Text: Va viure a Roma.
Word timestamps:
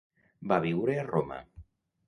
Va 0.51 0.57
viure 0.63 0.97
a 1.01 1.05
Roma. 1.11 1.41